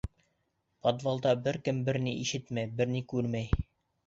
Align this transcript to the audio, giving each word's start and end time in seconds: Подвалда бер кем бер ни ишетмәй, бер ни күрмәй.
Подвалда 0.87 1.33
бер 1.49 1.59
кем 1.67 1.83
бер 1.91 2.01
ни 2.07 2.15
ишетмәй, 2.23 2.71
бер 2.81 2.91
ни 2.97 3.05
күрмәй. 3.15 3.63